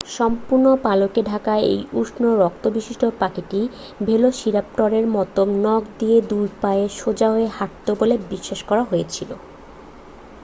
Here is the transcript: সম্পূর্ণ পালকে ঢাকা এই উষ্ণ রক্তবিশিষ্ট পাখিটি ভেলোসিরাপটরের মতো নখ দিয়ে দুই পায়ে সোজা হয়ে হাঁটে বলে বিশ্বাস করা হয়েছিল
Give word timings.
সম্পূর্ণ 0.11 0.65
পালকে 0.83 1.21
ঢাকা 1.23 1.53
এই 1.67 1.79
উষ্ণ 1.93 2.23
রক্তবিশিষ্ট 2.41 3.03
পাখিটি 3.19 3.61
ভেলোসিরাপটরের 4.07 5.05
মতো 5.15 5.41
নখ 5.63 5.83
দিয়ে 5.99 6.17
দুই 6.29 6.47
পায়ে 6.61 6.85
সোজা 6.99 7.27
হয়ে 7.33 7.47
হাঁটে 7.49 7.91
বলে 7.99 8.15
বিশ্বাস 8.29 8.59
করা 8.69 8.83
হয়েছিল 8.83 9.29